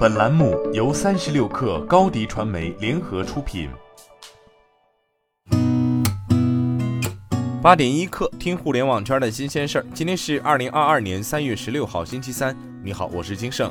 [0.00, 3.68] 本栏目由三十六氪高低传媒联合出品。
[7.60, 9.86] 八点一刻，听互联网圈的新鲜事儿。
[9.92, 12.56] 今天是二零二二年三月十六号，星期三。
[12.82, 13.70] 你好，我是金盛。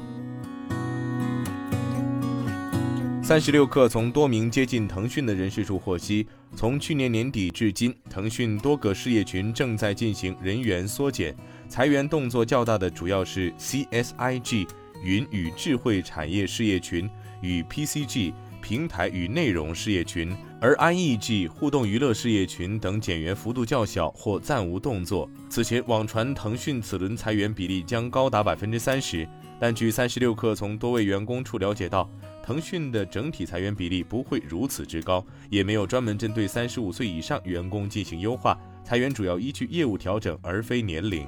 [3.24, 11.36] 三十六氪从多名接近腾讯的人士处获悉，从去年年底至今，腾讯多个事业群正在进行人员缩减，
[11.68, 14.68] 裁员动作较大的主要是 CSIG
[15.04, 17.10] 云与智慧产业事业群
[17.42, 25.30] 与 PCG 平台与内容事业群，而 IEG 互动娱乐事业群等减员幅度较小或暂无动作。
[25.50, 29.28] 此前网传腾讯此轮裁员比例将高达百分之三十，
[29.60, 32.10] 但据三十六氪从多位员工处了解到。
[32.44, 38.58] 腾讯的整体裁员比例不会如此之高，也没有专门针对三十五岁以上员工进行优化。
[38.84, 41.28] 裁员主要依据业务调整，而非年龄。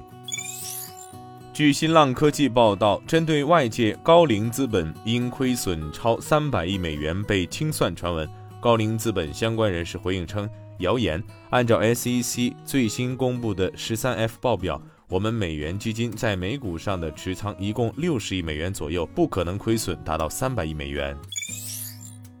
[1.52, 8.26] 据新浪科技报道，针对外界高瓴资本因亏损超三百亿美元被清算传闻，
[8.58, 11.22] 高瓴资本相关人士回应称，谣言。
[11.50, 14.80] 按照 SEC 最新公布的十三 F 报表。
[15.10, 21.14] 我们美元基金在美股上的持仓一共六十亿美元左右，不可能亏损达到三百亿美元。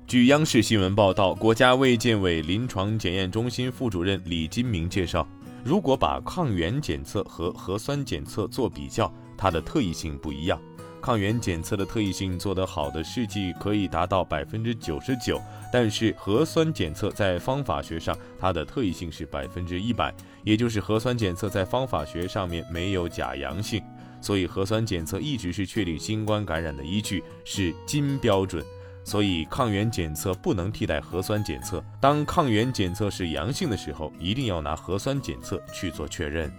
[0.06, 5.28] 据央视新闻报道，国家卫健委临床检验中心副主任李金明介绍，
[5.64, 10.60] 如果把抗原检测和核酸检测做比较，它的特异性不一样。
[11.00, 15.40] 抗原检测的特异性做得好的试剂可以达到百分之九十九，
[15.72, 23.82] 但是核酸检测在方法学上它的特异性是百分之一百，也就是核酸检测在方法学上面没有假阳性，
[24.20, 28.64] 所以核酸检测一直是确定新冠感染的依据，是金标准，
[29.04, 31.84] 所以抗原检测不能替代核酸检测。
[32.00, 36.52] 当抗原检测是阳性的时候，一定要拿核酸检测去做确认。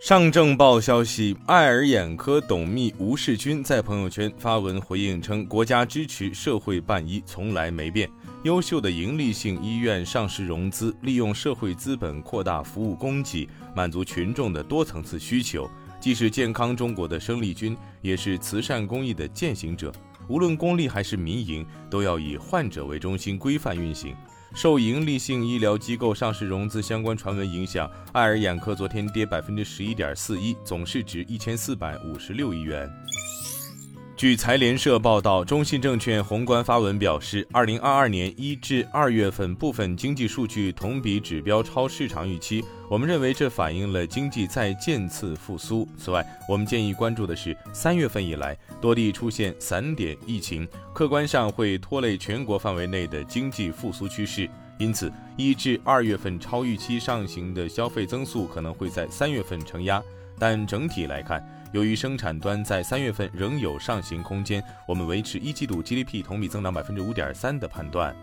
[0.00, 8.08] 上证报消息，爱尔眼科董秘吴世军在朋友圈发文回应称：“国家支持社会办医从来没变，
[8.44, 15.68] 优秀的盈利性医院上市融资，利用社会资本扩大服务供给，满足群众的多层次需求，
[16.00, 19.92] 既是健康中国的生力军，也是慈善公益的践行者。
[20.28, 24.14] 无论公立还是民营，都要以患者为中心，规范运行。”
[24.54, 32.90] 受盈利性医疗机构上市融资相关传闻影响，爱尔眼科昨天跌百分之十一点四一，总市值一千四百五十六亿元。
[34.18, 45.86] 据财联社报道，中信证券宏观发文表示，二零二二年一至二月份部分经济数据同比指标超市场预期，我们认为这反映了经济在渐次复苏。
[45.96, 54.50] 此外，我们建议关注的是三月份以来多地出现散点疫情，客观上会拖累全国范围内的经济复苏趋势。
[54.80, 60.02] 因此，一至二月份超预期上行的消费增速可能会在三月份承压，
[60.38, 61.42] 但整体来看。
[61.72, 68.16] 由于生产端在三月份仍有上行空间，我们维持一季度 GDP 同比增长百分之五点三的判断。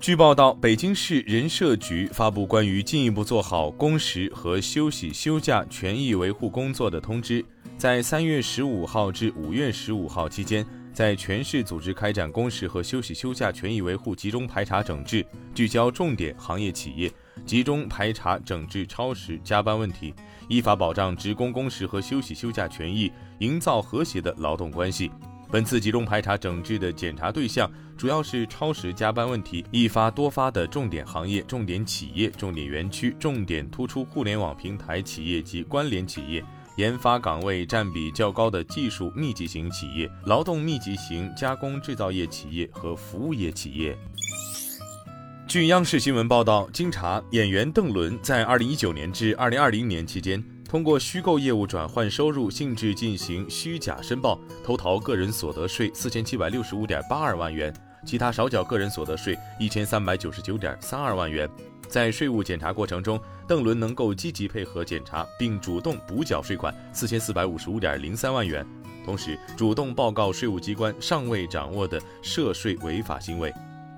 [0.00, 7.44] 据报道，北京市人社局发布关于进一步做好工时和休息休假权益维护工作的通知，
[7.76, 15.24] 在三月十五号至五月十五号期间，在全市组织开展工时和休息休假权益维护集中排查整治，
[15.54, 17.12] 聚焦重点行业企业。
[17.44, 20.14] 集中排查整治超时加班问题，
[20.48, 25.10] 依法保障职工工时和休息休假权益，营造和谐的劳动关系。
[25.50, 36.42] 本次集中排查整治的检查对象主要是超时加班问题一发多发的重点行业、重点企业、重点园区、重点突出互联网平台企业及关联企业、
[36.76, 43.94] 研发岗位占比较高的技术密集型企业、劳动密集型加工制造业企业和服务业企业。
[45.52, 57.70] 据央视新闻报道，经查，演员邓伦在二零一九年至二零二零年期间，通过虚构业务转换收入性质进行虚假申报，偷逃个人所得税四千七百六十五点八二万元，
[58.06, 61.46] 其他少缴个人所得税一千三百九十九点三二万元。
[61.86, 68.66] 在税务检查过程中，邓伦能够积极配合检查，并主动补缴税款四千四百五十五点零三万元，
[69.04, 73.52] 同时主动报告税务机关尚未掌握的涉税违法行为。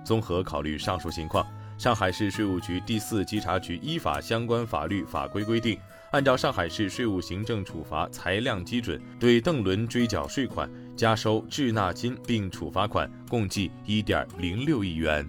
[0.04, 1.46] 综合考虑上述情况，
[1.78, 5.78] 上海市税务局第四稽查局依法相关法律法规规定，
[6.12, 15.28] 按照上海市税务行政处罚裁量基准，对邓伦追缴税款、加收滞纳金并处罚款，共计一点零六亿元。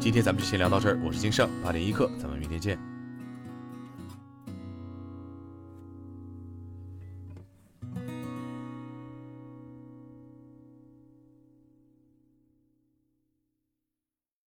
[0.00, 2.97] 今天咱们就先聊到这儿，我是金盛，八点一刻，咱们明天见。